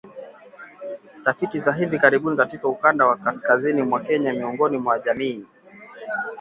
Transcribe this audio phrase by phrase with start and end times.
[1.23, 5.45] Tafiti za hivi karibuni katika ukanda wa kaskazini mwa Kenya miongoni mwa jamii